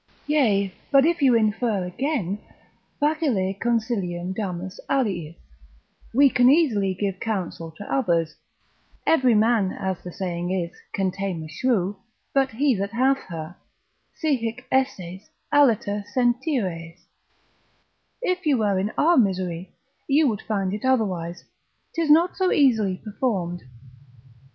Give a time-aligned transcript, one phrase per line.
[0.25, 2.39] Yea, but you infer again,
[2.99, 5.35] facile consilium damus aliis,
[6.11, 8.35] we can easily give counsel to others;
[9.05, 11.97] every man, as the saying is, can tame a shrew
[12.33, 13.55] but he that hath her;
[14.15, 17.05] si hic esses, aliter sentires;
[18.23, 19.71] if you were in our misery,
[20.07, 21.43] you would find it otherwise,
[21.93, 23.61] 'tis not so easily performed.